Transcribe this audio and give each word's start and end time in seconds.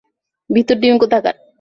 ভীতুর 0.49 0.77
ডিম 0.81 0.95
কোথাকার। 1.01 1.35